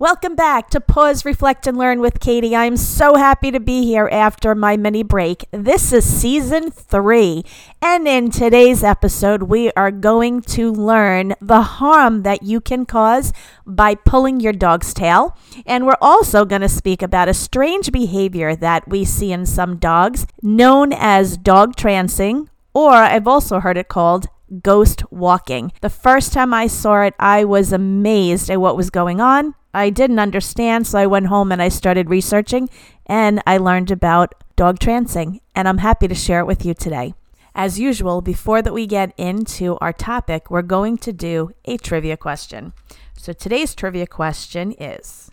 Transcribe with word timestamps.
Welcome 0.00 0.34
back 0.34 0.70
to 0.70 0.80
Pause, 0.80 1.24
Reflect, 1.24 1.68
and 1.68 1.78
Learn 1.78 2.00
with 2.00 2.18
Katie. 2.18 2.56
I'm 2.56 2.76
so 2.76 3.14
happy 3.14 3.52
to 3.52 3.60
be 3.60 3.84
here 3.84 4.08
after 4.10 4.52
my 4.52 4.76
mini 4.76 5.04
break. 5.04 5.44
This 5.52 5.92
is 5.92 6.04
season 6.04 6.72
three, 6.72 7.44
and 7.80 8.08
in 8.08 8.32
today's 8.32 8.82
episode, 8.82 9.44
we 9.44 9.70
are 9.74 9.92
going 9.92 10.42
to 10.42 10.72
learn 10.72 11.36
the 11.40 11.62
harm 11.62 12.24
that 12.24 12.42
you 12.42 12.60
can 12.60 12.86
cause 12.86 13.32
by 13.64 13.94
pulling 13.94 14.40
your 14.40 14.52
dog's 14.52 14.92
tail. 14.92 15.38
And 15.64 15.86
we're 15.86 15.94
also 16.00 16.44
going 16.44 16.62
to 16.62 16.68
speak 16.68 17.00
about 17.00 17.28
a 17.28 17.34
strange 17.34 17.92
behavior 17.92 18.56
that 18.56 18.88
we 18.88 19.04
see 19.04 19.30
in 19.30 19.46
some 19.46 19.76
dogs 19.76 20.26
known 20.42 20.92
as 20.92 21.36
dog 21.36 21.76
trancing, 21.76 22.48
or 22.74 22.90
I've 22.90 23.28
also 23.28 23.60
heard 23.60 23.78
it 23.78 23.86
called 23.86 24.26
ghost 24.60 25.04
walking. 25.12 25.70
The 25.82 25.88
first 25.88 26.32
time 26.32 26.52
I 26.52 26.66
saw 26.66 27.02
it, 27.02 27.14
I 27.20 27.44
was 27.44 27.72
amazed 27.72 28.50
at 28.50 28.60
what 28.60 28.76
was 28.76 28.90
going 28.90 29.20
on. 29.20 29.54
I 29.74 29.90
didn't 29.90 30.20
understand, 30.20 30.86
so 30.86 30.98
I 30.98 31.06
went 31.06 31.26
home 31.26 31.50
and 31.50 31.60
I 31.60 31.68
started 31.68 32.08
researching 32.08 32.70
and 33.06 33.42
I 33.46 33.58
learned 33.58 33.90
about 33.90 34.34
dog 34.56 34.78
trancing, 34.78 35.40
and 35.54 35.68
I'm 35.68 35.78
happy 35.78 36.06
to 36.06 36.14
share 36.14 36.38
it 36.38 36.46
with 36.46 36.64
you 36.64 36.74
today. 36.74 37.14
As 37.56 37.78
usual, 37.78 38.20
before 38.20 38.62
that 38.62 38.72
we 38.72 38.86
get 38.86 39.12
into 39.16 39.76
our 39.80 39.92
topic, 39.92 40.50
we're 40.50 40.62
going 40.62 40.96
to 40.98 41.12
do 41.12 41.50
a 41.64 41.76
trivia 41.76 42.16
question. 42.16 42.72
So 43.16 43.32
today's 43.32 43.74
trivia 43.74 44.06
question 44.06 44.72
is 44.72 45.30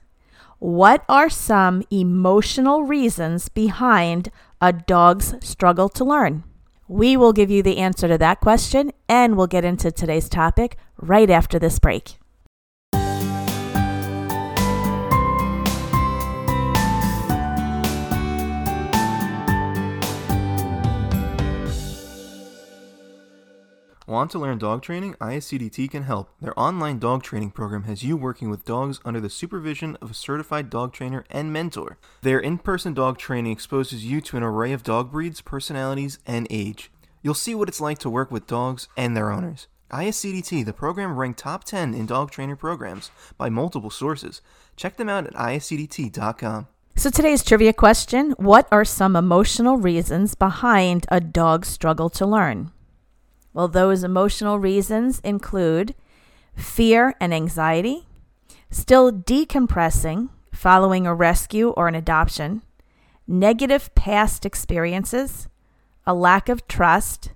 What 0.59 1.03
are 1.07 1.29
some 1.29 1.83
emotional 1.91 2.83
reasons 2.83 3.47
behind 3.47 4.31
a 4.59 4.73
dog's 4.73 5.35
struggle 5.41 5.89
to 5.89 6.03
learn? 6.03 6.43
We 6.87 7.15
will 7.15 7.33
give 7.33 7.49
you 7.49 7.63
the 7.63 7.77
answer 7.77 8.07
to 8.07 8.17
that 8.17 8.41
question 8.41 8.91
and 9.07 9.37
we'll 9.37 9.47
get 9.47 9.65
into 9.65 9.91
today's 9.91 10.27
topic 10.27 10.77
right 10.97 11.29
after 11.29 11.57
this 11.57 11.79
break. 11.79 12.17
Want 24.11 24.29
to 24.31 24.39
learn 24.39 24.57
dog 24.57 24.81
training? 24.81 25.15
ISCDT 25.21 25.89
can 25.89 26.03
help. 26.03 26.31
Their 26.41 26.59
online 26.59 26.99
dog 26.99 27.23
training 27.23 27.51
program 27.51 27.83
has 27.83 28.03
you 28.03 28.17
working 28.17 28.49
with 28.49 28.65
dogs 28.65 28.99
under 29.05 29.21
the 29.21 29.29
supervision 29.29 29.97
of 30.01 30.11
a 30.11 30.13
certified 30.13 30.69
dog 30.69 30.91
trainer 30.91 31.23
and 31.29 31.53
mentor. 31.53 31.97
Their 32.21 32.37
in 32.37 32.57
person 32.57 32.93
dog 32.93 33.17
training 33.17 33.53
exposes 33.53 34.03
you 34.03 34.19
to 34.19 34.35
an 34.35 34.43
array 34.43 34.73
of 34.73 34.83
dog 34.83 35.13
breeds, 35.13 35.39
personalities, 35.39 36.19
and 36.27 36.45
age. 36.49 36.91
You'll 37.21 37.33
see 37.33 37.55
what 37.55 37.69
it's 37.69 37.79
like 37.79 37.99
to 37.99 38.09
work 38.09 38.31
with 38.31 38.47
dogs 38.47 38.89
and 38.97 39.15
their 39.15 39.31
owners. 39.31 39.67
ISCDT, 39.91 40.65
the 40.65 40.73
program 40.73 41.17
ranked 41.17 41.39
top 41.39 41.63
10 41.63 41.93
in 41.93 42.05
dog 42.05 42.31
trainer 42.31 42.57
programs 42.57 43.11
by 43.37 43.49
multiple 43.49 43.89
sources. 43.89 44.41
Check 44.75 44.97
them 44.97 45.07
out 45.07 45.25
at 45.25 45.35
iscdt.com. 45.35 46.67
So 46.97 47.09
today's 47.09 47.45
trivia 47.45 47.71
question 47.71 48.31
What 48.31 48.67
are 48.73 48.83
some 48.83 49.15
emotional 49.15 49.77
reasons 49.77 50.35
behind 50.35 51.05
a 51.07 51.21
dog's 51.21 51.69
struggle 51.69 52.09
to 52.09 52.25
learn? 52.25 52.71
Well, 53.53 53.67
those 53.67 54.03
emotional 54.03 54.59
reasons 54.59 55.19
include 55.23 55.93
fear 56.55 57.15
and 57.19 57.33
anxiety, 57.33 58.07
still 58.69 59.11
decompressing 59.11 60.29
following 60.51 61.07
a 61.07 61.15
rescue 61.15 61.69
or 61.69 61.87
an 61.87 61.95
adoption, 61.95 62.61
negative 63.27 63.93
past 63.95 64.45
experiences, 64.45 65.47
a 66.05 66.13
lack 66.13 66.49
of 66.49 66.67
trust. 66.67 67.31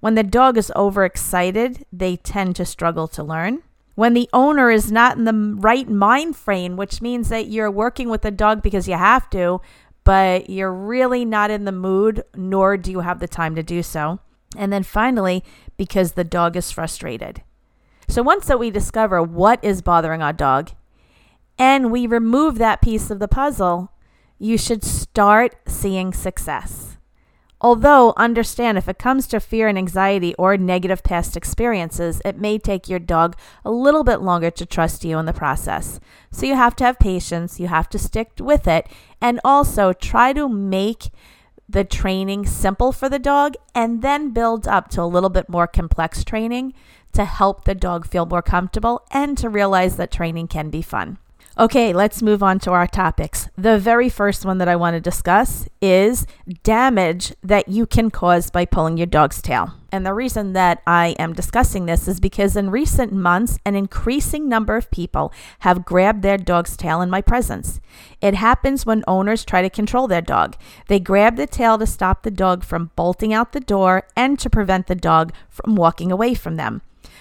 When 0.00 0.14
the 0.14 0.22
dog 0.22 0.56
is 0.56 0.72
overexcited, 0.76 1.84
they 1.92 2.16
tend 2.16 2.56
to 2.56 2.64
struggle 2.64 3.08
to 3.08 3.22
learn. 3.22 3.62
When 3.94 4.14
the 4.14 4.28
owner 4.32 4.70
is 4.70 4.90
not 4.90 5.16
in 5.16 5.24
the 5.24 5.56
right 5.58 5.88
mind 5.88 6.36
frame, 6.36 6.76
which 6.76 7.02
means 7.02 7.28
that 7.28 7.48
you're 7.48 7.70
working 7.70 8.08
with 8.08 8.22
the 8.22 8.30
dog 8.30 8.62
because 8.62 8.88
you 8.88 8.94
have 8.94 9.28
to, 9.30 9.60
but 10.04 10.48
you're 10.48 10.72
really 10.72 11.24
not 11.24 11.50
in 11.50 11.64
the 11.64 11.72
mood, 11.72 12.24
nor 12.34 12.76
do 12.76 12.90
you 12.90 13.00
have 13.00 13.20
the 13.20 13.28
time 13.28 13.54
to 13.54 13.62
do 13.62 13.82
so. 13.82 14.18
And 14.56 14.72
then 14.72 14.82
finally, 14.82 15.42
because 15.76 16.12
the 16.12 16.24
dog 16.24 16.56
is 16.56 16.70
frustrated. 16.70 17.42
So 18.08 18.22
once 18.22 18.46
that 18.46 18.58
we 18.58 18.70
discover 18.70 19.22
what 19.22 19.62
is 19.64 19.82
bothering 19.82 20.22
our 20.22 20.32
dog 20.32 20.70
and 21.58 21.90
we 21.90 22.06
remove 22.06 22.58
that 22.58 22.82
piece 22.82 23.10
of 23.10 23.18
the 23.18 23.28
puzzle, 23.28 23.92
you 24.38 24.58
should 24.58 24.84
start 24.84 25.56
seeing 25.66 26.12
success. 26.12 26.98
Although, 27.62 28.12
understand 28.16 28.76
if 28.76 28.88
it 28.88 28.98
comes 28.98 29.28
to 29.28 29.38
fear 29.38 29.68
and 29.68 29.78
anxiety 29.78 30.34
or 30.34 30.56
negative 30.56 31.04
past 31.04 31.36
experiences, 31.36 32.20
it 32.24 32.36
may 32.36 32.58
take 32.58 32.88
your 32.88 32.98
dog 32.98 33.36
a 33.64 33.70
little 33.70 34.02
bit 34.02 34.20
longer 34.20 34.50
to 34.50 34.66
trust 34.66 35.04
you 35.04 35.16
in 35.16 35.26
the 35.26 35.32
process. 35.32 36.00
So, 36.32 36.44
you 36.44 36.56
have 36.56 36.74
to 36.76 36.84
have 36.84 36.98
patience, 36.98 37.60
you 37.60 37.68
have 37.68 37.88
to 37.90 38.00
stick 38.00 38.32
with 38.40 38.66
it, 38.66 38.88
and 39.20 39.38
also 39.44 39.92
try 39.92 40.32
to 40.32 40.48
make 40.48 41.10
the 41.72 41.84
training 41.84 42.46
simple 42.46 42.92
for 42.92 43.08
the 43.08 43.18
dog 43.18 43.54
and 43.74 44.02
then 44.02 44.30
build 44.30 44.68
up 44.68 44.88
to 44.90 45.02
a 45.02 45.04
little 45.04 45.30
bit 45.30 45.48
more 45.48 45.66
complex 45.66 46.22
training 46.22 46.74
to 47.12 47.24
help 47.24 47.64
the 47.64 47.74
dog 47.74 48.06
feel 48.06 48.26
more 48.26 48.42
comfortable 48.42 49.02
and 49.10 49.36
to 49.38 49.48
realize 49.48 49.96
that 49.96 50.10
training 50.10 50.48
can 50.48 50.70
be 50.70 50.82
fun. 50.82 51.18
Okay, 51.58 51.92
let's 51.92 52.22
move 52.22 52.42
on 52.42 52.58
to 52.60 52.70
our 52.70 52.86
topics. 52.86 53.50
The 53.58 53.78
very 53.78 54.08
first 54.08 54.46
one 54.46 54.56
that 54.56 54.68
I 54.68 54.76
want 54.76 54.94
to 54.94 55.00
discuss 55.00 55.68
is 55.82 56.26
damage 56.62 57.34
that 57.42 57.68
you 57.68 57.84
can 57.84 58.10
cause 58.10 58.48
by 58.48 58.64
pulling 58.64 58.96
your 58.96 59.06
dog's 59.06 59.42
tail. 59.42 59.74
And 59.92 60.06
the 60.06 60.14
reason 60.14 60.54
that 60.54 60.80
I 60.86 61.08
am 61.18 61.34
discussing 61.34 61.84
this 61.84 62.08
is 62.08 62.20
because 62.20 62.56
in 62.56 62.70
recent 62.70 63.12
months, 63.12 63.58
an 63.66 63.76
increasing 63.76 64.48
number 64.48 64.76
of 64.76 64.90
people 64.90 65.30
have 65.58 65.84
grabbed 65.84 66.22
their 66.22 66.38
dog's 66.38 66.74
tail 66.74 67.02
in 67.02 67.10
my 67.10 67.20
presence. 67.20 67.80
It 68.22 68.34
happens 68.34 68.86
when 68.86 69.04
owners 69.06 69.44
try 69.44 69.60
to 69.60 69.68
control 69.68 70.08
their 70.08 70.22
dog. 70.22 70.56
They 70.88 71.00
grab 71.00 71.36
the 71.36 71.46
tail 71.46 71.76
to 71.76 71.86
stop 71.86 72.22
the 72.22 72.30
dog 72.30 72.64
from 72.64 72.92
bolting 72.96 73.34
out 73.34 73.52
the 73.52 73.60
door 73.60 74.04
and 74.16 74.38
to 74.38 74.48
prevent 74.48 74.86
the 74.86 74.94
dog 74.94 75.34
from 75.50 75.76
walking 75.76 76.10
away 76.10 76.32
from 76.32 76.56
them. 76.56 76.80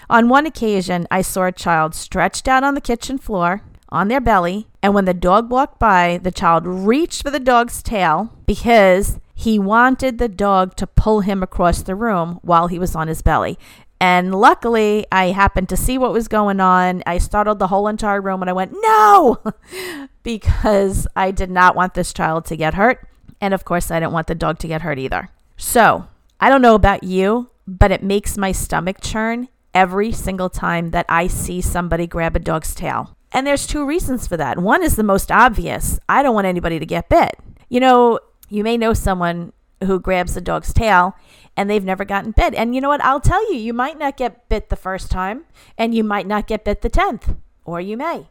On 0.09 0.29
one 0.29 0.45
occasion, 0.45 1.05
I 1.11 1.21
saw 1.21 1.47
a 1.47 1.51
child 1.51 1.93
stretched 1.95 2.47
out 2.47 2.63
on 2.63 2.75
the 2.75 2.81
kitchen 2.81 3.17
floor 3.17 3.61
on 3.91 4.07
their 4.07 4.21
belly. 4.21 4.67
And 4.81 4.93
when 4.93 5.05
the 5.05 5.13
dog 5.13 5.49
walked 5.49 5.79
by, 5.79 6.19
the 6.21 6.31
child 6.31 6.65
reached 6.65 7.23
for 7.23 7.29
the 7.29 7.39
dog's 7.39 7.83
tail 7.83 8.33
because 8.45 9.19
he 9.33 9.59
wanted 9.59 10.17
the 10.17 10.29
dog 10.29 10.75
to 10.77 10.87
pull 10.87 11.21
him 11.21 11.43
across 11.43 11.81
the 11.81 11.95
room 11.95 12.39
while 12.41 12.67
he 12.67 12.79
was 12.79 12.95
on 12.95 13.07
his 13.07 13.21
belly. 13.21 13.57
And 13.99 14.33
luckily, 14.33 15.05
I 15.11 15.27
happened 15.27 15.69
to 15.69 15.77
see 15.77 15.97
what 15.97 16.13
was 16.13 16.27
going 16.27 16.59
on. 16.59 17.03
I 17.05 17.19
startled 17.19 17.59
the 17.59 17.67
whole 17.67 17.87
entire 17.87 18.21
room 18.21 18.41
and 18.41 18.49
I 18.49 18.53
went, 18.53 18.73
no, 18.73 19.41
because 20.23 21.07
I 21.15 21.29
did 21.31 21.51
not 21.51 21.75
want 21.75 21.93
this 21.93 22.11
child 22.13 22.45
to 22.45 22.57
get 22.57 22.73
hurt. 22.73 23.07
And 23.39 23.53
of 23.53 23.65
course, 23.65 23.91
I 23.91 23.99
didn't 23.99 24.13
want 24.13 24.27
the 24.27 24.35
dog 24.35 24.57
to 24.59 24.67
get 24.67 24.81
hurt 24.81 24.97
either. 24.97 25.29
So 25.57 26.07
I 26.39 26.49
don't 26.49 26.63
know 26.63 26.75
about 26.75 27.03
you, 27.03 27.49
but 27.67 27.91
it 27.91 28.03
makes 28.03 28.37
my 28.37 28.51
stomach 28.51 28.97
churn 29.01 29.49
every 29.73 30.11
single 30.11 30.49
time 30.49 30.91
that 30.91 31.05
I 31.07 31.27
see 31.27 31.61
somebody 31.61 32.07
grab 32.07 32.35
a 32.35 32.39
dog's 32.39 32.73
tail. 32.73 33.15
And 33.31 33.47
there's 33.47 33.65
two 33.65 33.85
reasons 33.85 34.27
for 34.27 34.37
that. 34.37 34.59
One 34.59 34.83
is 34.83 34.95
the 34.95 35.03
most 35.03 35.31
obvious 35.31 35.99
I 36.09 36.23
don't 36.23 36.35
want 36.35 36.47
anybody 36.47 36.79
to 36.79 36.85
get 36.85 37.09
bit. 37.09 37.37
You 37.69 37.79
know, 37.79 38.19
you 38.49 38.63
may 38.63 38.77
know 38.77 38.93
someone 38.93 39.53
who 39.83 39.99
grabs 39.99 40.35
a 40.35 40.41
dog's 40.41 40.73
tail 40.73 41.15
and 41.55 41.69
they've 41.69 41.83
never 41.83 42.05
gotten 42.05 42.31
bit. 42.31 42.53
And 42.53 42.75
you 42.75 42.81
know 42.81 42.89
what? 42.89 43.03
I'll 43.03 43.21
tell 43.21 43.51
you, 43.51 43.57
you 43.57 43.73
might 43.73 43.97
not 43.97 44.17
get 44.17 44.47
bit 44.49 44.69
the 44.69 44.75
first 44.75 45.09
time 45.09 45.45
and 45.77 45.95
you 45.95 46.03
might 46.03 46.27
not 46.27 46.47
get 46.47 46.65
bit 46.65 46.81
the 46.81 46.89
10th, 46.89 47.37
or 47.65 47.81
you 47.81 47.97
may. 47.97 48.27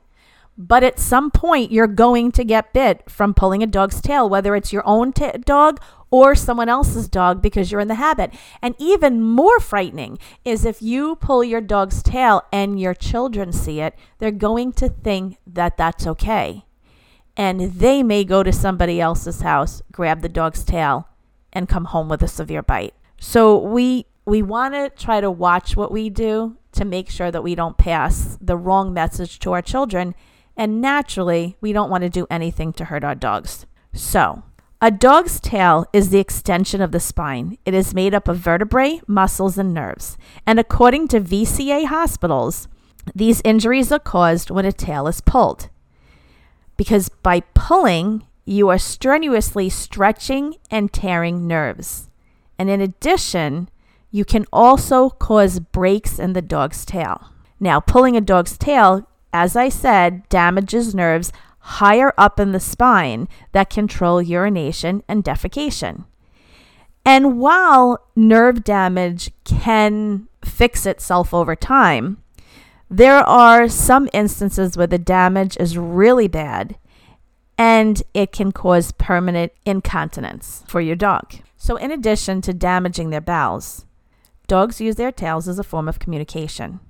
But 0.56 0.84
at 0.84 0.98
some 0.98 1.30
point, 1.30 1.72
you're 1.72 1.86
going 1.86 2.32
to 2.32 2.44
get 2.44 2.74
bit 2.74 3.10
from 3.10 3.32
pulling 3.32 3.62
a 3.62 3.66
dog's 3.66 4.00
tail, 4.00 4.28
whether 4.28 4.54
it's 4.54 4.72
your 4.72 4.86
own 4.86 5.12
t- 5.12 5.30
dog 5.44 5.80
or 6.10 6.34
someone 6.34 6.68
else's 6.68 7.08
dog 7.08 7.40
because 7.40 7.70
you're 7.70 7.80
in 7.80 7.88
the 7.88 7.94
habit. 7.94 8.32
And 8.60 8.74
even 8.78 9.22
more 9.22 9.60
frightening 9.60 10.18
is 10.44 10.64
if 10.64 10.82
you 10.82 11.16
pull 11.16 11.44
your 11.44 11.60
dog's 11.60 12.02
tail 12.02 12.42
and 12.52 12.80
your 12.80 12.94
children 12.94 13.52
see 13.52 13.80
it, 13.80 13.94
they're 14.18 14.30
going 14.30 14.72
to 14.74 14.88
think 14.88 15.38
that 15.46 15.76
that's 15.76 16.06
okay. 16.06 16.64
And 17.36 17.60
they 17.60 18.02
may 18.02 18.24
go 18.24 18.42
to 18.42 18.52
somebody 18.52 19.00
else's 19.00 19.40
house, 19.40 19.82
grab 19.92 20.20
the 20.20 20.28
dog's 20.28 20.64
tail, 20.64 21.08
and 21.52 21.68
come 21.68 21.86
home 21.86 22.08
with 22.08 22.22
a 22.22 22.28
severe 22.28 22.62
bite. 22.62 22.94
So 23.18 23.56
we 23.56 24.06
we 24.26 24.42
want 24.42 24.74
to 24.74 24.90
try 24.90 25.20
to 25.20 25.30
watch 25.30 25.76
what 25.76 25.90
we 25.90 26.10
do 26.10 26.56
to 26.72 26.84
make 26.84 27.10
sure 27.10 27.30
that 27.30 27.42
we 27.42 27.54
don't 27.54 27.76
pass 27.76 28.38
the 28.40 28.56
wrong 28.56 28.92
message 28.92 29.38
to 29.40 29.52
our 29.52 29.62
children. 29.62 30.14
And 30.56 30.80
naturally, 30.80 31.56
we 31.60 31.72
don't 31.72 31.90
want 31.90 32.02
to 32.02 32.10
do 32.10 32.26
anything 32.30 32.72
to 32.74 32.84
hurt 32.86 33.02
our 33.02 33.14
dogs. 33.14 33.66
So, 33.92 34.42
a 34.80 34.90
dog's 34.90 35.40
tail 35.40 35.86
is 35.92 36.10
the 36.10 36.18
extension 36.18 36.80
of 36.80 36.92
the 36.92 37.00
spine. 37.00 37.58
It 37.64 37.74
is 37.74 37.94
made 37.94 38.14
up 38.14 38.28
of 38.28 38.38
vertebrae, 38.38 39.00
muscles, 39.06 39.58
and 39.58 39.74
nerves. 39.74 40.16
And 40.46 40.58
according 40.58 41.08
to 41.08 41.20
VCA 41.20 41.86
hospitals, 41.86 42.66
these 43.14 43.42
injuries 43.44 43.92
are 43.92 43.98
caused 43.98 44.50
when 44.50 44.64
a 44.64 44.72
tail 44.72 45.06
is 45.06 45.20
pulled. 45.20 45.68
Because 46.76 47.08
by 47.08 47.40
pulling, 47.54 48.26
you 48.44 48.68
are 48.68 48.78
strenuously 48.78 49.68
stretching 49.68 50.56
and 50.70 50.92
tearing 50.92 51.46
nerves. 51.46 52.08
And 52.58 52.70
in 52.70 52.80
addition, 52.80 53.68
you 54.10 54.24
can 54.24 54.46
also 54.52 55.10
cause 55.10 55.60
breaks 55.60 56.18
in 56.18 56.32
the 56.32 56.42
dog's 56.42 56.84
tail. 56.84 57.30
Now, 57.58 57.80
pulling 57.80 58.16
a 58.16 58.20
dog's 58.22 58.56
tail 58.56 59.06
as 59.32 59.54
I 59.54 59.68
said, 59.68 60.28
damages 60.28 60.94
nerves 60.94 61.32
higher 61.60 62.12
up 62.18 62.40
in 62.40 62.52
the 62.52 62.60
spine 62.60 63.28
that 63.52 63.70
control 63.70 64.20
urination 64.20 65.02
and 65.08 65.24
defecation. 65.24 66.04
And 67.04 67.38
while 67.38 68.06
nerve 68.14 68.64
damage 68.64 69.30
can 69.44 70.28
fix 70.44 70.86
itself 70.86 71.32
over 71.32 71.56
time, 71.56 72.22
there 72.90 73.18
are 73.18 73.68
some 73.68 74.08
instances 74.12 74.76
where 74.76 74.86
the 74.86 74.98
damage 74.98 75.56
is 75.58 75.78
really 75.78 76.28
bad 76.28 76.76
and 77.56 78.02
it 78.14 78.32
can 78.32 78.52
cause 78.52 78.92
permanent 78.92 79.52
incontinence 79.64 80.64
for 80.66 80.80
your 80.80 80.96
dog. 80.96 81.34
So, 81.56 81.76
in 81.76 81.90
addition 81.90 82.40
to 82.42 82.54
damaging 82.54 83.10
their 83.10 83.20
bowels, 83.20 83.84
dogs 84.46 84.80
use 84.80 84.96
their 84.96 85.12
tails 85.12 85.46
as 85.46 85.58
a 85.58 85.64
form 85.64 85.86
of 85.86 85.98
communication. 85.98 86.80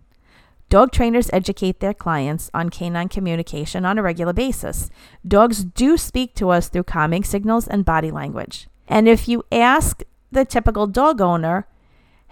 Dog 0.70 0.92
trainers 0.92 1.28
educate 1.32 1.80
their 1.80 1.92
clients 1.92 2.48
on 2.54 2.70
canine 2.70 3.08
communication 3.08 3.84
on 3.84 3.98
a 3.98 4.02
regular 4.04 4.32
basis. 4.32 4.88
Dogs 5.26 5.64
do 5.64 5.96
speak 5.96 6.32
to 6.36 6.50
us 6.50 6.68
through 6.68 6.84
calming 6.84 7.24
signals 7.24 7.66
and 7.66 7.84
body 7.84 8.12
language. 8.12 8.68
And 8.86 9.08
if 9.08 9.28
you 9.28 9.42
ask 9.50 10.04
the 10.30 10.44
typical 10.44 10.86
dog 10.86 11.20
owner 11.20 11.66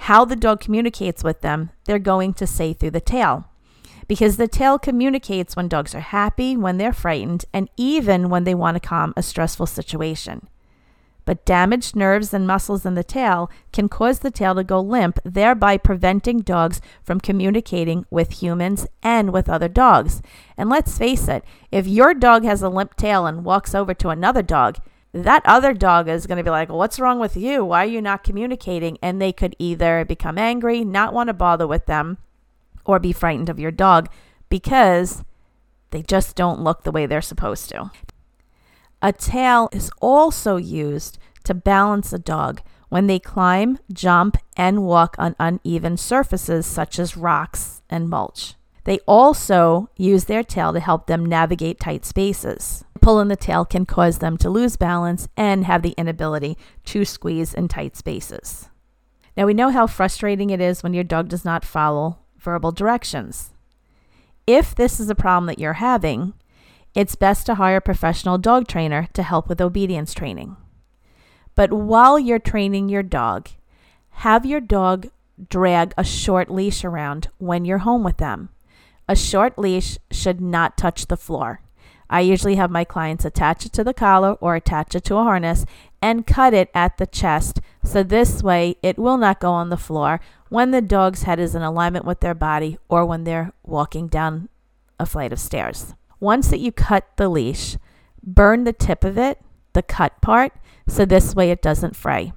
how 0.06 0.24
the 0.24 0.36
dog 0.36 0.60
communicates 0.60 1.24
with 1.24 1.40
them, 1.40 1.70
they're 1.84 1.98
going 1.98 2.32
to 2.34 2.46
say 2.46 2.72
through 2.72 2.92
the 2.92 3.00
tail. 3.00 3.44
Because 4.06 4.36
the 4.36 4.46
tail 4.46 4.78
communicates 4.78 5.56
when 5.56 5.66
dogs 5.66 5.92
are 5.92 6.00
happy, 6.00 6.56
when 6.56 6.78
they're 6.78 6.92
frightened, 6.92 7.44
and 7.52 7.68
even 7.76 8.30
when 8.30 8.44
they 8.44 8.54
want 8.54 8.76
to 8.76 8.88
calm 8.88 9.12
a 9.16 9.22
stressful 9.22 9.66
situation 9.66 10.48
but 11.28 11.44
damaged 11.44 11.94
nerves 11.94 12.32
and 12.32 12.46
muscles 12.46 12.86
in 12.86 12.94
the 12.94 13.04
tail 13.04 13.50
can 13.70 13.86
cause 13.86 14.20
the 14.20 14.30
tail 14.30 14.54
to 14.54 14.64
go 14.64 14.80
limp, 14.80 15.18
thereby 15.26 15.76
preventing 15.76 16.40
dogs 16.40 16.80
from 17.04 17.20
communicating 17.20 18.06
with 18.08 18.40
humans 18.40 18.86
and 19.02 19.30
with 19.30 19.46
other 19.46 19.68
dogs. 19.68 20.22
And 20.56 20.70
let's 20.70 20.96
face 20.96 21.28
it, 21.28 21.44
if 21.70 21.86
your 21.86 22.14
dog 22.14 22.44
has 22.44 22.62
a 22.62 22.70
limp 22.70 22.96
tail 22.96 23.26
and 23.26 23.44
walks 23.44 23.74
over 23.74 23.92
to 23.92 24.08
another 24.08 24.40
dog, 24.40 24.78
that 25.12 25.42
other 25.44 25.74
dog 25.74 26.08
is 26.08 26.26
going 26.26 26.38
to 26.38 26.42
be 26.42 26.48
like, 26.48 26.70
What's 26.70 26.98
wrong 26.98 27.18
with 27.18 27.36
you? 27.36 27.62
Why 27.62 27.82
are 27.82 27.90
you 27.90 28.00
not 28.00 28.24
communicating? 28.24 28.96
And 29.02 29.20
they 29.20 29.34
could 29.34 29.54
either 29.58 30.06
become 30.06 30.38
angry, 30.38 30.82
not 30.82 31.12
want 31.12 31.26
to 31.26 31.34
bother 31.34 31.66
with 31.66 31.84
them, 31.84 32.16
or 32.86 32.98
be 32.98 33.12
frightened 33.12 33.50
of 33.50 33.60
your 33.60 33.70
dog 33.70 34.08
because 34.48 35.24
they 35.90 36.00
just 36.00 36.36
don't 36.36 36.62
look 36.62 36.84
the 36.84 36.90
way 36.90 37.04
they're 37.04 37.20
supposed 37.20 37.68
to. 37.68 37.90
A 39.00 39.12
tail 39.12 39.68
is 39.72 39.90
also 40.00 40.56
used 40.56 41.18
to 41.44 41.54
balance 41.54 42.12
a 42.12 42.18
dog 42.18 42.62
when 42.88 43.06
they 43.06 43.18
climb, 43.18 43.78
jump, 43.92 44.36
and 44.56 44.82
walk 44.82 45.14
on 45.18 45.36
uneven 45.38 45.96
surfaces 45.96 46.66
such 46.66 46.98
as 46.98 47.16
rocks 47.16 47.82
and 47.88 48.08
mulch. 48.08 48.54
They 48.84 48.98
also 49.00 49.90
use 49.96 50.24
their 50.24 50.42
tail 50.42 50.72
to 50.72 50.80
help 50.80 51.06
them 51.06 51.24
navigate 51.24 51.78
tight 51.78 52.04
spaces. 52.04 52.84
Pulling 53.00 53.28
the 53.28 53.36
tail 53.36 53.64
can 53.64 53.86
cause 53.86 54.18
them 54.18 54.36
to 54.38 54.50
lose 54.50 54.76
balance 54.76 55.28
and 55.36 55.64
have 55.64 55.82
the 55.82 55.94
inability 55.98 56.56
to 56.86 57.04
squeeze 57.04 57.54
in 57.54 57.68
tight 57.68 57.96
spaces. 57.96 58.68
Now, 59.36 59.46
we 59.46 59.54
know 59.54 59.70
how 59.70 59.86
frustrating 59.86 60.50
it 60.50 60.60
is 60.60 60.82
when 60.82 60.94
your 60.94 61.04
dog 61.04 61.28
does 61.28 61.44
not 61.44 61.64
follow 61.64 62.18
verbal 62.38 62.72
directions. 62.72 63.50
If 64.46 64.74
this 64.74 64.98
is 64.98 65.08
a 65.08 65.14
problem 65.14 65.46
that 65.46 65.60
you're 65.60 65.74
having, 65.74 66.32
it's 66.94 67.14
best 67.14 67.46
to 67.46 67.56
hire 67.56 67.76
a 67.76 67.80
professional 67.80 68.38
dog 68.38 68.66
trainer 68.66 69.08
to 69.12 69.22
help 69.22 69.48
with 69.48 69.60
obedience 69.60 70.14
training. 70.14 70.56
But 71.54 71.72
while 71.72 72.18
you're 72.18 72.38
training 72.38 72.88
your 72.88 73.02
dog, 73.02 73.48
have 74.10 74.46
your 74.46 74.60
dog 74.60 75.08
drag 75.48 75.92
a 75.96 76.04
short 76.04 76.50
leash 76.50 76.84
around 76.84 77.28
when 77.38 77.64
you're 77.64 77.78
home 77.78 78.02
with 78.02 78.16
them. 78.16 78.50
A 79.08 79.16
short 79.16 79.58
leash 79.58 79.98
should 80.10 80.40
not 80.40 80.76
touch 80.76 81.06
the 81.06 81.16
floor. 81.16 81.60
I 82.10 82.20
usually 82.20 82.56
have 82.56 82.70
my 82.70 82.84
clients 82.84 83.24
attach 83.24 83.66
it 83.66 83.72
to 83.74 83.84
the 83.84 83.94
collar 83.94 84.32
or 84.34 84.54
attach 84.54 84.94
it 84.94 85.04
to 85.04 85.16
a 85.16 85.22
harness 85.22 85.66
and 86.00 86.26
cut 86.26 86.54
it 86.54 86.70
at 86.74 86.96
the 86.96 87.06
chest 87.06 87.60
so 87.84 88.02
this 88.02 88.42
way 88.42 88.76
it 88.82 88.98
will 88.98 89.18
not 89.18 89.40
go 89.40 89.52
on 89.52 89.68
the 89.68 89.76
floor 89.76 90.20
when 90.48 90.70
the 90.70 90.80
dog's 90.80 91.24
head 91.24 91.38
is 91.38 91.54
in 91.54 91.62
alignment 91.62 92.04
with 92.04 92.20
their 92.20 92.34
body 92.34 92.78
or 92.88 93.04
when 93.04 93.24
they're 93.24 93.52
walking 93.62 94.08
down 94.08 94.48
a 94.98 95.06
flight 95.06 95.32
of 95.32 95.40
stairs. 95.40 95.94
Once 96.20 96.48
that 96.48 96.60
you 96.60 96.72
cut 96.72 97.06
the 97.16 97.28
leash, 97.28 97.76
burn 98.22 98.64
the 98.64 98.72
tip 98.72 99.04
of 99.04 99.16
it, 99.16 99.40
the 99.72 99.82
cut 99.82 100.20
part, 100.20 100.52
so 100.86 101.04
this 101.04 101.34
way 101.34 101.50
it 101.50 101.62
doesn't 101.62 101.96
fray. 101.96 102.32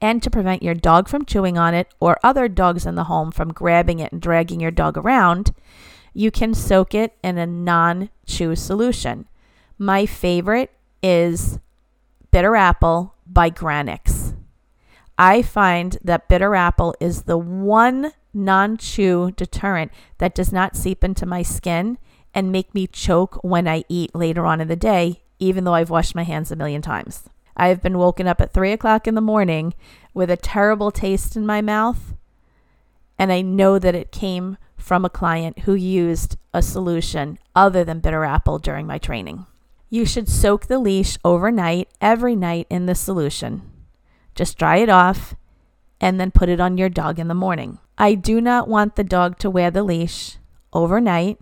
And 0.00 0.22
to 0.22 0.30
prevent 0.30 0.62
your 0.62 0.74
dog 0.74 1.08
from 1.08 1.24
chewing 1.24 1.56
on 1.56 1.74
it 1.74 1.88
or 2.00 2.18
other 2.22 2.48
dogs 2.48 2.86
in 2.86 2.94
the 2.94 3.04
home 3.04 3.30
from 3.30 3.52
grabbing 3.52 3.98
it 3.98 4.12
and 4.12 4.20
dragging 4.20 4.60
your 4.60 4.70
dog 4.70 4.96
around, 4.98 5.54
you 6.12 6.30
can 6.30 6.54
soak 6.54 6.94
it 6.94 7.14
in 7.22 7.38
a 7.38 7.46
non 7.46 8.10
chew 8.26 8.54
solution. 8.54 9.26
My 9.78 10.06
favorite 10.06 10.70
is 11.02 11.58
Bitter 12.30 12.56
Apple 12.56 13.14
by 13.26 13.50
Grannick's. 13.50 14.34
I 15.18 15.42
find 15.42 15.98
that 16.04 16.28
bitter 16.28 16.54
apple 16.54 16.94
is 17.00 17.22
the 17.22 17.38
one 17.38 18.12
non 18.34 18.76
chew 18.76 19.32
deterrent 19.32 19.92
that 20.18 20.34
does 20.34 20.52
not 20.52 20.76
seep 20.76 21.02
into 21.02 21.24
my 21.24 21.42
skin 21.42 21.98
and 22.36 22.52
make 22.52 22.74
me 22.74 22.86
choke 22.86 23.42
when 23.42 23.66
I 23.66 23.82
eat 23.88 24.14
later 24.14 24.44
on 24.44 24.60
in 24.60 24.68
the 24.68 24.76
day, 24.76 25.22
even 25.38 25.64
though 25.64 25.72
I've 25.72 25.88
washed 25.88 26.14
my 26.14 26.22
hands 26.22 26.52
a 26.52 26.56
million 26.56 26.82
times. 26.82 27.30
I 27.56 27.68
have 27.68 27.82
been 27.82 27.96
woken 27.96 28.26
up 28.26 28.42
at 28.42 28.52
three 28.52 28.72
o'clock 28.72 29.08
in 29.08 29.14
the 29.14 29.22
morning 29.22 29.72
with 30.12 30.30
a 30.30 30.36
terrible 30.36 30.90
taste 30.90 31.34
in 31.34 31.46
my 31.46 31.62
mouth, 31.62 32.14
and 33.18 33.32
I 33.32 33.40
know 33.40 33.78
that 33.78 33.94
it 33.94 34.12
came 34.12 34.58
from 34.76 35.02
a 35.02 35.10
client 35.10 35.60
who 35.60 35.74
used 35.74 36.36
a 36.52 36.60
solution 36.60 37.38
other 37.54 37.84
than 37.84 38.00
bitter 38.00 38.26
apple 38.26 38.58
during 38.58 38.86
my 38.86 38.98
training. 38.98 39.46
You 39.88 40.04
should 40.04 40.28
soak 40.28 40.66
the 40.66 40.78
leash 40.78 41.16
overnight, 41.24 41.88
every 42.02 42.36
night 42.36 42.66
in 42.68 42.84
the 42.84 42.94
solution. 42.94 43.62
Just 44.34 44.58
dry 44.58 44.76
it 44.76 44.90
off 44.90 45.34
and 46.02 46.20
then 46.20 46.30
put 46.30 46.50
it 46.50 46.60
on 46.60 46.76
your 46.76 46.90
dog 46.90 47.18
in 47.18 47.28
the 47.28 47.34
morning. 47.34 47.78
I 47.96 48.14
do 48.14 48.42
not 48.42 48.68
want 48.68 48.96
the 48.96 49.04
dog 49.04 49.38
to 49.38 49.48
wear 49.48 49.70
the 49.70 49.82
leash 49.82 50.36
overnight 50.74 51.38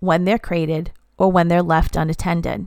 when 0.00 0.24
they're 0.24 0.38
crated 0.38 0.92
or 1.16 1.30
when 1.30 1.48
they're 1.48 1.62
left 1.62 1.96
unattended. 1.96 2.66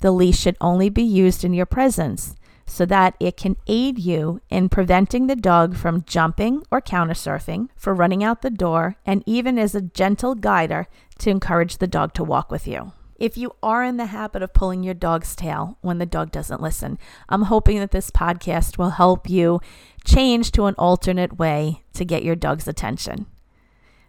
The 0.00 0.12
leash 0.12 0.38
should 0.38 0.56
only 0.60 0.88
be 0.88 1.02
used 1.02 1.44
in 1.44 1.52
your 1.52 1.66
presence 1.66 2.34
so 2.70 2.86
that 2.86 3.16
it 3.18 3.36
can 3.36 3.56
aid 3.66 3.98
you 3.98 4.40
in 4.48 4.68
preventing 4.68 5.26
the 5.26 5.34
dog 5.34 5.74
from 5.74 6.04
jumping 6.04 6.62
or 6.70 6.80
countersurfing, 6.80 7.68
for 7.74 7.92
running 7.92 8.22
out 8.22 8.42
the 8.42 8.50
door, 8.50 8.94
and 9.04 9.24
even 9.26 9.58
as 9.58 9.74
a 9.74 9.80
gentle 9.80 10.36
guider 10.36 10.86
to 11.18 11.30
encourage 11.30 11.78
the 11.78 11.88
dog 11.88 12.14
to 12.14 12.22
walk 12.22 12.50
with 12.50 12.68
you. 12.68 12.92
If 13.16 13.36
you 13.36 13.54
are 13.62 13.82
in 13.82 13.96
the 13.96 14.06
habit 14.06 14.40
of 14.40 14.54
pulling 14.54 14.84
your 14.84 14.94
dog's 14.94 15.34
tail 15.34 15.78
when 15.80 15.98
the 15.98 16.06
dog 16.06 16.30
doesn't 16.30 16.62
listen, 16.62 16.96
I'm 17.28 17.42
hoping 17.42 17.80
that 17.80 17.90
this 17.90 18.10
podcast 18.10 18.78
will 18.78 18.90
help 18.90 19.28
you 19.28 19.60
change 20.04 20.52
to 20.52 20.66
an 20.66 20.76
alternate 20.78 21.38
way 21.38 21.82
to 21.94 22.04
get 22.04 22.24
your 22.24 22.36
dog's 22.36 22.68
attention. 22.68 23.26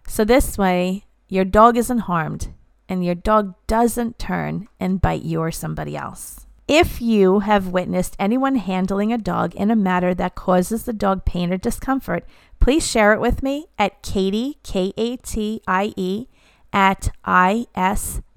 So, 0.07 0.23
this 0.23 0.57
way, 0.57 1.03
your 1.31 1.45
dog 1.45 1.77
isn't 1.77 1.99
harmed 1.99 2.49
and 2.89 3.05
your 3.05 3.15
dog 3.15 3.55
doesn't 3.65 4.19
turn 4.19 4.67
and 4.81 4.99
bite 4.99 5.21
you 5.21 5.39
or 5.39 5.49
somebody 5.49 5.95
else. 5.95 6.45
If 6.67 7.01
you 7.01 7.39
have 7.39 7.69
witnessed 7.69 8.17
anyone 8.19 8.57
handling 8.57 9.13
a 9.13 9.17
dog 9.17 9.55
in 9.55 9.71
a 9.71 9.75
manner 9.77 10.13
that 10.13 10.35
causes 10.35 10.83
the 10.83 10.91
dog 10.91 11.23
pain 11.23 11.53
or 11.53 11.57
discomfort, 11.57 12.25
please 12.59 12.85
share 12.85 13.13
it 13.13 13.21
with 13.21 13.41
me 13.41 13.67
at 13.79 14.03
Katie, 14.03 14.57
K 14.63 14.91
A 14.97 15.15
T 15.15 15.61
I 15.65 15.93
E, 15.95 16.27
at 16.73 17.11
iscdt.com. 17.25 18.35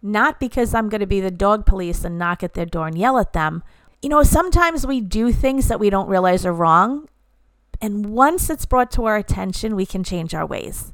Not 0.00 0.40
because 0.40 0.72
I'm 0.74 0.88
going 0.88 1.00
to 1.02 1.06
be 1.06 1.20
the 1.20 1.30
dog 1.30 1.66
police 1.66 2.02
and 2.02 2.18
knock 2.18 2.42
at 2.42 2.54
their 2.54 2.64
door 2.64 2.86
and 2.86 2.96
yell 2.96 3.18
at 3.18 3.34
them. 3.34 3.62
You 4.00 4.08
know, 4.08 4.22
sometimes 4.22 4.86
we 4.86 5.02
do 5.02 5.32
things 5.32 5.68
that 5.68 5.80
we 5.80 5.90
don't 5.90 6.08
realize 6.08 6.46
are 6.46 6.52
wrong. 6.52 7.08
And 7.80 8.06
once 8.06 8.50
it's 8.50 8.66
brought 8.66 8.90
to 8.92 9.04
our 9.04 9.16
attention, 9.16 9.76
we 9.76 9.86
can 9.86 10.02
change 10.02 10.34
our 10.34 10.46
ways. 10.46 10.92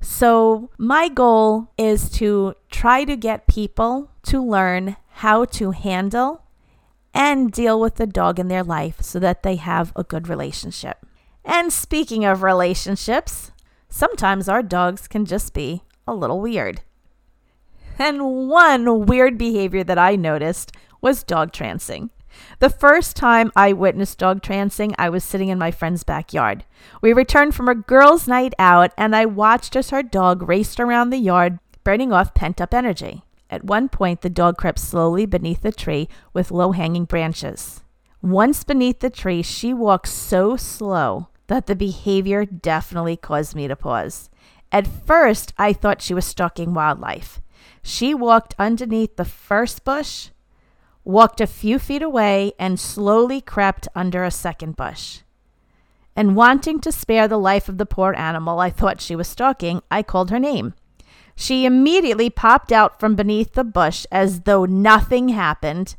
So, 0.00 0.70
my 0.78 1.08
goal 1.08 1.70
is 1.78 2.10
to 2.12 2.54
try 2.70 3.04
to 3.04 3.16
get 3.16 3.46
people 3.46 4.10
to 4.24 4.42
learn 4.42 4.96
how 5.14 5.44
to 5.44 5.70
handle 5.70 6.42
and 7.14 7.52
deal 7.52 7.78
with 7.78 7.96
the 7.96 8.06
dog 8.06 8.38
in 8.38 8.48
their 8.48 8.64
life 8.64 9.00
so 9.00 9.18
that 9.20 9.42
they 9.42 9.56
have 9.56 9.92
a 9.94 10.02
good 10.02 10.28
relationship. 10.28 11.06
And 11.44 11.72
speaking 11.72 12.24
of 12.24 12.42
relationships, 12.42 13.52
sometimes 13.88 14.48
our 14.48 14.62
dogs 14.62 15.06
can 15.06 15.24
just 15.24 15.52
be 15.54 15.82
a 16.06 16.14
little 16.14 16.40
weird. 16.40 16.80
And 17.98 18.48
one 18.48 19.06
weird 19.06 19.36
behavior 19.38 19.84
that 19.84 19.98
I 19.98 20.16
noticed 20.16 20.72
was 21.00 21.22
dog 21.22 21.52
trancing. 21.52 22.10
The 22.58 22.70
first 22.70 23.16
time 23.16 23.52
I 23.56 23.72
witnessed 23.72 24.18
dog 24.18 24.42
trancing, 24.42 24.94
I 24.98 25.08
was 25.08 25.24
sitting 25.24 25.48
in 25.48 25.58
my 25.58 25.70
friend's 25.70 26.04
backyard. 26.04 26.64
We 27.00 27.12
returned 27.12 27.54
from 27.54 27.68
a 27.68 27.74
girls' 27.74 28.28
night 28.28 28.54
out, 28.58 28.92
and 28.96 29.14
I 29.14 29.26
watched 29.26 29.76
as 29.76 29.90
her 29.90 30.02
dog 30.02 30.48
raced 30.48 30.80
around 30.80 31.10
the 31.10 31.18
yard, 31.18 31.58
burning 31.84 32.12
off 32.12 32.34
pent 32.34 32.60
up 32.60 32.72
energy. 32.74 33.22
At 33.50 33.64
one 33.64 33.88
point, 33.88 34.22
the 34.22 34.30
dog 34.30 34.56
crept 34.56 34.78
slowly 34.78 35.26
beneath 35.26 35.64
a 35.64 35.72
tree 35.72 36.08
with 36.32 36.50
low 36.50 36.72
hanging 36.72 37.04
branches. 37.04 37.82
Once 38.22 38.64
beneath 38.64 39.00
the 39.00 39.10
tree, 39.10 39.42
she 39.42 39.74
walked 39.74 40.08
so 40.08 40.56
slow 40.56 41.28
that 41.48 41.66
the 41.66 41.76
behavior 41.76 42.44
definitely 42.46 43.16
caused 43.16 43.54
me 43.54 43.68
to 43.68 43.76
pause. 43.76 44.30
At 44.70 44.86
first, 44.86 45.52
I 45.58 45.74
thought 45.74 46.00
she 46.00 46.14
was 46.14 46.24
stalking 46.24 46.72
wildlife. 46.72 47.42
She 47.82 48.14
walked 48.14 48.54
underneath 48.58 49.16
the 49.16 49.24
first 49.24 49.84
bush, 49.84 50.30
walked 51.04 51.40
a 51.40 51.46
few 51.46 51.78
feet 51.78 52.02
away, 52.02 52.52
and 52.58 52.78
slowly 52.78 53.40
crept 53.40 53.88
under 53.94 54.24
a 54.24 54.30
second 54.30 54.76
bush. 54.76 55.20
And 56.14 56.36
wanting 56.36 56.80
to 56.80 56.92
spare 56.92 57.26
the 57.26 57.38
life 57.38 57.68
of 57.68 57.78
the 57.78 57.86
poor 57.86 58.14
animal 58.14 58.60
I 58.60 58.70
thought 58.70 59.00
she 59.00 59.16
was 59.16 59.28
stalking, 59.28 59.82
I 59.90 60.02
called 60.02 60.30
her 60.30 60.38
name. 60.38 60.74
She 61.34 61.64
immediately 61.64 62.30
popped 62.30 62.72
out 62.72 63.00
from 63.00 63.16
beneath 63.16 63.54
the 63.54 63.64
bush 63.64 64.06
as 64.12 64.40
though 64.40 64.64
nothing 64.64 65.30
happened. 65.30 65.96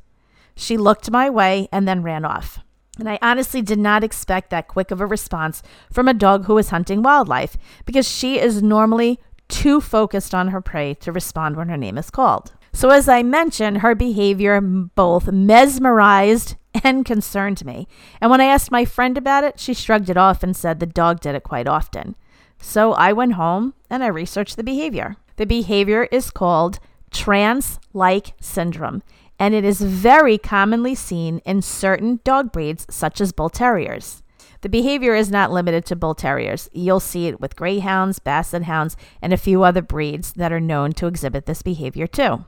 She 0.56 0.78
looked 0.78 1.10
my 1.10 1.30
way 1.30 1.68
and 1.72 1.88
then 1.88 2.04
ran 2.04 2.26
off. 2.26 2.60
And 3.00 3.10
I 3.10 3.18
honestly 3.24 3.64
did 3.64 3.80
not 3.80 4.04
expect 4.04 4.52
that 4.52 4.68
quick 4.68 4.92
of 4.92 5.02
a 5.02 5.06
response 5.08 5.64
from 5.92 6.08
a 6.08 6.14
dog 6.14 6.46
who 6.46 6.58
is 6.60 6.70
hunting 6.70 7.02
wildlife 7.02 7.58
because 7.86 8.08
she 8.08 8.40
is 8.40 8.62
normally 8.62 9.20
too 9.48 9.82
focused 9.82 10.36
on 10.36 10.50
her 10.50 10.62
prey 10.62 10.94
to 10.96 11.12
respond 11.12 11.58
when 11.58 11.70
her 11.70 11.78
name 11.78 11.98
is 11.98 12.12
called. 12.12 12.54
So, 12.74 12.90
as 12.90 13.08
I 13.08 13.24
mentioned, 13.24 13.78
her 13.78 13.96
behavior 13.96 14.60
both 14.60 15.32
mesmerized 15.32 16.56
and 16.84 17.06
concerned 17.06 17.64
me. 17.66 17.88
And 18.20 18.32
when 18.32 18.42
I 18.42 18.46
asked 18.46 18.72
my 18.72 18.84
friend 18.84 19.18
about 19.18 19.44
it, 19.44 19.60
she 19.60 19.74
shrugged 19.74 20.10
it 20.10 20.18
off 20.18 20.44
and 20.44 20.56
said 20.56 20.80
the 20.80 20.86
dog 20.86 21.20
did 21.20 21.36
it 21.36 21.44
quite 21.44 21.68
often. 21.68 22.16
So 22.60 22.94
I 22.94 23.14
went 23.14 23.34
home 23.34 23.74
and 23.90 24.04
I 24.04 24.08
researched 24.08 24.58
the 24.58 24.64
behavior. 24.64 25.18
The 25.36 25.46
behavior 25.46 26.08
is 26.12 26.32
called 26.32 26.80
trance 27.12 27.80
like 27.94 28.34
syndrome, 28.42 29.04
and 29.38 29.54
it 29.54 29.64
is 29.64 29.82
very 29.82 30.38
commonly 30.38 30.96
seen 30.96 31.40
in 31.46 31.62
certain 31.62 32.20
dog 32.24 32.52
breeds, 32.52 32.88
such 32.90 33.22
as 33.22 33.32
Bull 33.32 33.50
Terriers. 33.50 34.24
The 34.62 34.70
behavior 34.70 35.14
is 35.14 35.30
not 35.30 35.52
limited 35.52 35.86
to 35.88 35.96
Bull 35.96 36.16
Terriers. 36.16 36.70
You'll 36.72 37.02
see 37.02 37.28
it 37.28 37.42
with 37.42 37.56
Greyhounds, 37.56 38.20
Basset 38.20 38.64
Hounds, 38.64 38.96
and 39.22 39.34
a 39.34 39.38
few 39.38 39.64
other 39.64 39.82
breeds 39.82 40.34
that 40.34 40.54
are 40.54 40.60
known 40.60 40.94
to 40.94 41.08
exhibit 41.08 41.46
this 41.46 41.62
behavior 41.62 42.08
too. 42.08 42.46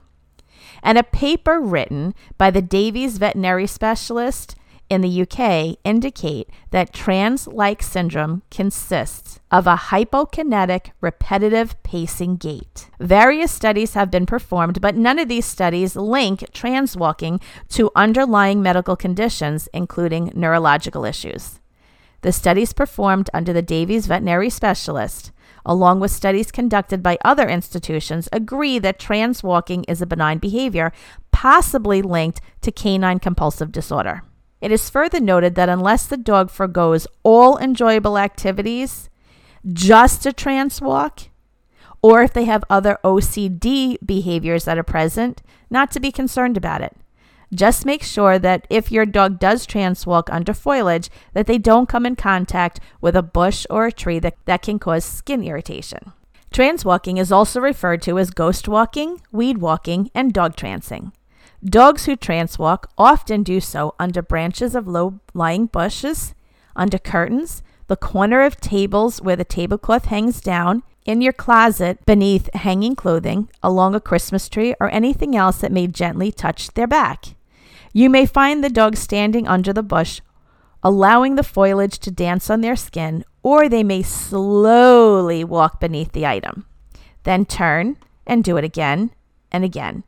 And 0.84 0.98
a 0.98 1.04
paper 1.04 1.60
written 1.60 2.14
by 2.38 2.52
the 2.52 2.62
Davies 2.62 3.18
veterinary 3.18 3.68
specialist 3.68 4.56
in 4.90 5.02
the 5.02 5.22
UK 5.22 5.78
indicate 5.84 6.50
that 6.72 6.94
trance 6.94 7.48
like 7.48 7.82
syndrome 7.82 8.44
consists 8.52 9.40
of 9.50 9.66
a 9.66 9.76
hypokinetic 9.76 10.92
repetitive 11.02 11.82
pacing 11.84 12.38
gait. 12.38 12.90
Various 13.00 13.52
studies 13.52 13.94
have 13.96 14.12
been 14.12 14.26
performed, 14.26 14.82
but 14.82 14.96
none 14.96 15.18
of 15.18 15.28
these 15.28 15.46
studies 15.46 15.96
link 15.96 16.46
trance 16.54 16.96
walking 16.96 17.40
to 17.70 17.92
underlying 17.96 18.62
medical 18.62 18.96
conditions, 18.96 19.68
including 19.74 20.32
neurological 20.36 21.06
issues. 21.06 21.60
The 22.22 22.32
studies 22.32 22.74
performed 22.74 23.30
under 23.34 23.54
the 23.54 23.62
Davies 23.62 24.08
veterinary 24.08 24.50
specialist, 24.50 25.32
along 25.66 26.00
with 26.00 26.12
studies 26.12 26.52
conducted 26.52 27.02
by 27.02 27.18
other 27.26 27.48
institutions, 27.48 28.30
agree 28.32 28.80
that 28.80 29.00
trance 29.00 29.44
walking 29.44 29.84
is 29.86 30.02
a 30.02 30.06
benign 30.06 30.38
behavior, 30.38 30.92
possibly 31.32 32.02
linked 32.02 32.42
to 32.62 32.72
canine 32.72 33.20
compulsive 33.20 33.72
disorder. 33.72 34.24
It 34.62 34.72
is 34.72 34.90
further 34.90 35.20
noted 35.20 35.56
that 35.56 35.70
unless 35.70 36.08
the 36.08 36.18
dog 36.18 36.50
forgoes 36.50 37.08
all 37.24 37.58
enjoyable 37.58 38.18
activities 38.18 39.10
just 39.72 40.24
to 40.24 40.34
trance 40.34 40.82
walk, 40.82 41.30
or 42.02 42.22
if 42.22 42.34
they 42.34 42.46
have 42.46 42.64
other 42.70 43.00
OCD 43.04 43.98
behaviors 44.06 44.66
that 44.66 44.78
are 44.78 44.84
present, 44.84 45.42
not 45.70 45.92
to 45.92 46.00
be 46.00 46.12
concerned 46.12 46.56
about 46.56 46.82
it. 46.82 46.96
Just 47.54 47.86
make 47.86 48.04
sure 48.04 48.40
that 48.40 48.66
if 48.70 48.92
your 48.92 49.06
dog 49.06 49.40
does 49.40 49.66
trance 49.66 50.06
walk 50.06 50.30
under 50.32 50.54
foliage, 50.54 51.10
that 51.34 51.48
they 51.48 51.58
don't 51.58 51.90
come 51.90 52.06
in 52.06 52.16
contact 52.16 52.80
with 53.02 53.16
a 53.16 53.24
bush 53.24 53.66
or 53.70 53.86
a 53.86 53.92
tree 53.92 54.20
that, 54.20 54.36
that 54.46 54.62
can 54.62 54.80
cause 54.80 55.06
skin 55.06 55.44
irritation. 55.44 56.14
Trance 56.52 56.86
walking 56.86 57.18
is 57.18 57.32
also 57.32 57.60
referred 57.60 58.02
to 58.04 58.18
as 58.18 58.30
ghost 58.30 58.68
walking, 58.68 59.22
weed 59.32 59.58
walking, 59.58 60.10
and 60.16 60.34
dog 60.34 60.56
trancing. 60.56 61.12
Dogs 61.64 62.06
who 62.06 62.16
trance 62.16 62.58
walk 62.58 62.92
often 62.98 63.44
do 63.44 63.60
so 63.60 63.96
under 64.00 64.22
branches 64.22 64.76
of 64.76 64.88
low 64.88 65.20
lying 65.34 65.66
bushes, 65.66 66.34
under 66.76 66.98
curtains, 66.98 67.64
the 67.88 67.96
corner 67.96 68.42
of 68.42 68.60
tables 68.60 69.22
where 69.22 69.36
the 69.36 69.44
tablecloth 69.46 70.06
hangs 70.06 70.42
down, 70.42 70.84
in 71.06 71.22
your 71.22 71.34
closet 71.34 72.04
beneath 72.06 72.52
hanging 72.56 72.96
clothing, 72.96 73.50
along 73.62 73.94
a 73.94 74.00
Christmas 74.00 74.50
tree, 74.50 74.74
or 74.80 74.90
anything 74.90 75.36
else 75.36 75.58
that 75.58 75.72
may 75.72 75.88
gently 75.88 76.32
touch 76.32 76.70
their 76.74 76.88
back. 76.88 77.35
You 77.98 78.10
may 78.10 78.26
find 78.26 78.62
the 78.62 78.70
dog 78.70 78.98
standing 78.98 79.48
under 79.48 79.72
the 79.72 79.82
bush, 79.82 80.20
allowing 80.84 81.36
the 81.36 81.44
foliage 81.44 81.98
to 82.00 82.12
dance 82.12 82.50
on 82.50 82.60
their 82.60 82.76
skin, 82.76 83.24
or 83.42 83.70
they 83.70 83.84
may 83.84 84.02
slowly 84.02 85.46
walk 85.46 85.80
beneath 85.80 86.12
the 86.12 86.28
item. 86.28 86.66
Then 87.24 87.46
turn 87.46 87.96
and 88.28 88.44
do 88.44 88.58
it 88.58 88.66
again 88.66 89.12
and 89.50 89.64
again. 89.64 90.04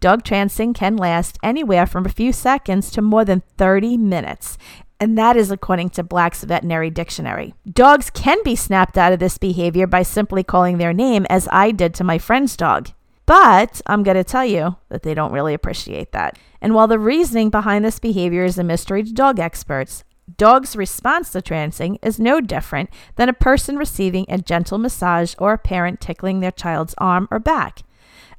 Dog 0.00 0.24
trancing 0.24 0.74
can 0.74 0.96
last 0.96 1.38
anywhere 1.40 1.86
from 1.86 2.06
a 2.06 2.08
few 2.08 2.32
seconds 2.32 2.90
to 2.90 3.00
more 3.02 3.24
than 3.24 3.44
30 3.56 3.96
minutes, 3.96 4.58
and 4.98 5.16
that 5.16 5.36
is 5.36 5.52
according 5.52 5.90
to 5.90 6.02
Black's 6.02 6.42
Veterinary 6.42 6.90
Dictionary. 6.90 7.54
Dogs 7.70 8.10
can 8.10 8.42
be 8.42 8.56
snapped 8.56 8.98
out 8.98 9.12
of 9.12 9.20
this 9.20 9.38
behavior 9.38 9.86
by 9.86 10.02
simply 10.02 10.42
calling 10.42 10.78
their 10.78 10.92
name, 10.92 11.24
as 11.30 11.48
I 11.52 11.70
did 11.70 11.94
to 11.94 12.02
my 12.02 12.18
friend's 12.18 12.56
dog. 12.56 12.90
But 13.28 13.82
I'm 13.84 14.04
going 14.04 14.16
to 14.16 14.24
tell 14.24 14.46
you 14.46 14.76
that 14.88 15.02
they 15.02 15.12
don't 15.12 15.32
really 15.32 15.52
appreciate 15.52 16.12
that. 16.12 16.38
And 16.62 16.74
while 16.74 16.86
the 16.86 16.98
reasoning 16.98 17.50
behind 17.50 17.84
this 17.84 17.98
behavior 17.98 18.42
is 18.42 18.56
a 18.56 18.64
mystery 18.64 19.02
to 19.02 19.12
dog 19.12 19.38
experts, 19.38 20.02
Dog's 20.38 20.74
response 20.74 21.32
to 21.32 21.42
trancing 21.42 21.98
is 22.02 22.18
no 22.18 22.40
different 22.40 22.88
than 23.16 23.28
a 23.28 23.34
person 23.34 23.76
receiving 23.76 24.24
a 24.30 24.38
gentle 24.38 24.78
massage 24.78 25.34
or 25.38 25.52
a 25.52 25.58
parent 25.58 26.00
tickling 26.00 26.40
their 26.40 26.50
child's 26.50 26.94
arm 26.96 27.28
or 27.30 27.38
back. 27.38 27.82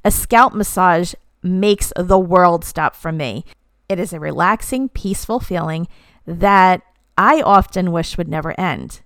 A 0.04 0.10
scalp 0.10 0.54
massage 0.54 1.14
makes 1.40 1.92
the 1.96 2.18
world 2.18 2.64
stop 2.64 2.96
for 2.96 3.12
me. 3.12 3.44
It 3.88 4.00
is 4.00 4.12
a 4.12 4.18
relaxing, 4.18 4.88
peaceful 4.88 5.38
feeling 5.38 5.86
that 6.26 6.82
I 7.16 7.42
often 7.42 7.92
wish 7.92 8.18
would 8.18 8.28
never 8.28 8.58
end. 8.58 9.02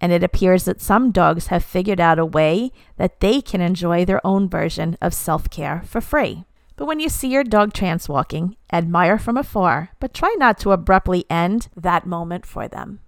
And 0.00 0.12
it 0.12 0.22
appears 0.22 0.64
that 0.64 0.80
some 0.80 1.10
dogs 1.10 1.48
have 1.48 1.64
figured 1.64 2.00
out 2.00 2.18
a 2.18 2.24
way 2.24 2.70
that 2.96 3.20
they 3.20 3.40
can 3.40 3.60
enjoy 3.60 4.04
their 4.04 4.24
own 4.24 4.48
version 4.48 4.96
of 5.00 5.12
self 5.12 5.50
care 5.50 5.82
for 5.84 6.00
free. 6.00 6.44
But 6.76 6.86
when 6.86 7.00
you 7.00 7.08
see 7.08 7.28
your 7.28 7.42
dog 7.42 7.72
trance 7.72 8.08
walking, 8.08 8.56
admire 8.72 9.18
from 9.18 9.36
afar, 9.36 9.90
but 9.98 10.14
try 10.14 10.34
not 10.38 10.58
to 10.60 10.70
abruptly 10.70 11.24
end 11.28 11.68
that 11.76 12.06
moment 12.06 12.46
for 12.46 12.68
them. 12.68 13.00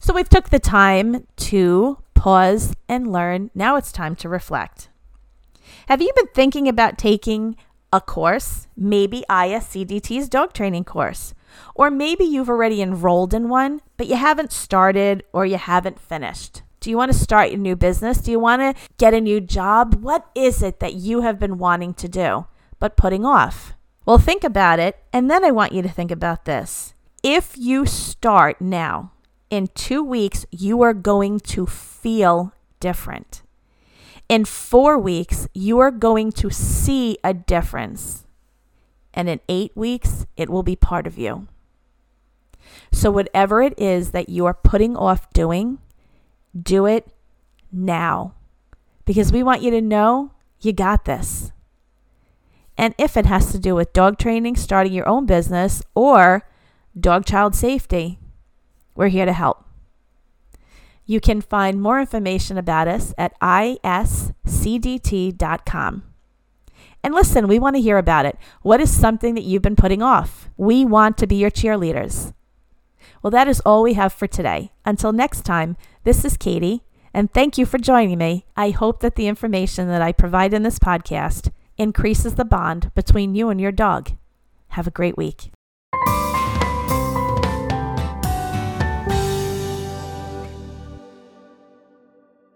So 0.00 0.12
we've 0.12 0.28
took 0.28 0.50
the 0.50 0.58
time 0.58 1.26
to 1.36 1.98
pause 2.14 2.74
and 2.88 3.12
learn. 3.12 3.52
Now 3.54 3.76
it's 3.76 3.92
time 3.92 4.16
to 4.16 4.28
reflect. 4.28 4.88
Have 5.86 6.02
you 6.02 6.12
been 6.16 6.28
thinking 6.34 6.66
about 6.66 6.98
taking 6.98 7.56
a 7.92 8.00
course, 8.00 8.66
maybe 8.76 9.24
ISCDT's 9.30 10.28
dog 10.28 10.52
training 10.52 10.84
course. 10.84 11.34
Or 11.74 11.90
maybe 11.90 12.24
you've 12.24 12.48
already 12.48 12.82
enrolled 12.82 13.32
in 13.32 13.48
one, 13.48 13.80
but 13.96 14.06
you 14.06 14.16
haven't 14.16 14.52
started 14.52 15.24
or 15.32 15.46
you 15.46 15.56
haven't 15.56 16.00
finished. 16.00 16.62
Do 16.80 16.90
you 16.90 16.96
want 16.96 17.12
to 17.12 17.18
start 17.18 17.50
your 17.50 17.58
new 17.58 17.76
business? 17.76 18.18
Do 18.18 18.30
you 18.30 18.38
want 18.38 18.62
to 18.62 18.82
get 18.98 19.14
a 19.14 19.20
new 19.20 19.40
job? 19.40 20.02
What 20.02 20.26
is 20.34 20.62
it 20.62 20.80
that 20.80 20.94
you 20.94 21.22
have 21.22 21.38
been 21.38 21.58
wanting 21.58 21.94
to 21.94 22.08
do 22.08 22.46
but 22.78 22.96
putting 22.96 23.24
off? 23.24 23.74
Well, 24.04 24.18
think 24.18 24.44
about 24.44 24.78
it, 24.78 25.02
and 25.12 25.28
then 25.28 25.44
I 25.44 25.50
want 25.50 25.72
you 25.72 25.82
to 25.82 25.88
think 25.88 26.12
about 26.12 26.44
this. 26.44 26.94
If 27.24 27.58
you 27.58 27.86
start 27.86 28.60
now, 28.60 29.10
in 29.50 29.66
two 29.74 30.04
weeks, 30.04 30.46
you 30.52 30.80
are 30.82 30.94
going 30.94 31.40
to 31.40 31.66
feel 31.66 32.52
different. 32.78 33.42
In 34.28 34.44
four 34.44 34.98
weeks, 34.98 35.48
you 35.54 35.78
are 35.78 35.90
going 35.90 36.32
to 36.32 36.50
see 36.50 37.16
a 37.22 37.32
difference. 37.32 38.26
And 39.14 39.28
in 39.28 39.40
eight 39.48 39.72
weeks, 39.76 40.26
it 40.36 40.50
will 40.50 40.64
be 40.64 40.76
part 40.76 41.06
of 41.06 41.16
you. 41.16 41.46
So, 42.90 43.10
whatever 43.10 43.62
it 43.62 43.78
is 43.78 44.10
that 44.10 44.28
you 44.28 44.44
are 44.46 44.54
putting 44.54 44.96
off 44.96 45.32
doing, 45.32 45.78
do 46.60 46.86
it 46.86 47.06
now. 47.70 48.34
Because 49.04 49.32
we 49.32 49.42
want 49.42 49.62
you 49.62 49.70
to 49.70 49.80
know 49.80 50.32
you 50.60 50.72
got 50.72 51.04
this. 51.04 51.52
And 52.76 52.94
if 52.98 53.16
it 53.16 53.26
has 53.26 53.52
to 53.52 53.58
do 53.58 53.74
with 53.74 53.92
dog 53.92 54.18
training, 54.18 54.56
starting 54.56 54.92
your 54.92 55.08
own 55.08 55.24
business, 55.24 55.82
or 55.94 56.46
dog 56.98 57.24
child 57.24 57.54
safety, 57.54 58.18
we're 58.94 59.08
here 59.08 59.24
to 59.24 59.32
help. 59.32 59.65
You 61.06 61.20
can 61.20 61.40
find 61.40 61.80
more 61.80 62.00
information 62.00 62.58
about 62.58 62.88
us 62.88 63.14
at 63.16 63.38
iscdt.com. 63.40 64.32
And 67.04 67.14
listen, 67.14 67.46
we 67.46 67.60
want 67.60 67.76
to 67.76 67.82
hear 67.82 67.98
about 67.98 68.26
it. 68.26 68.36
What 68.62 68.80
is 68.80 68.90
something 68.90 69.34
that 69.36 69.44
you've 69.44 69.62
been 69.62 69.76
putting 69.76 70.02
off? 70.02 70.50
We 70.56 70.84
want 70.84 71.16
to 71.18 71.26
be 71.28 71.36
your 71.36 71.52
cheerleaders. 71.52 72.34
Well, 73.22 73.30
that 73.30 73.46
is 73.48 73.60
all 73.60 73.82
we 73.82 73.94
have 73.94 74.12
for 74.12 74.26
today. 74.26 74.72
Until 74.84 75.12
next 75.12 75.42
time, 75.42 75.76
this 76.02 76.24
is 76.24 76.36
Katie, 76.36 76.82
and 77.14 77.32
thank 77.32 77.56
you 77.56 77.64
for 77.64 77.78
joining 77.78 78.18
me. 78.18 78.44
I 78.56 78.70
hope 78.70 79.00
that 79.00 79.14
the 79.14 79.28
information 79.28 79.88
that 79.88 80.02
I 80.02 80.12
provide 80.12 80.52
in 80.52 80.64
this 80.64 80.78
podcast 80.78 81.52
increases 81.78 82.34
the 82.34 82.44
bond 82.44 82.90
between 82.94 83.34
you 83.34 83.48
and 83.48 83.60
your 83.60 83.72
dog. 83.72 84.10
Have 84.68 84.86
a 84.86 84.92
great 84.92 85.16
week. 85.16 85.50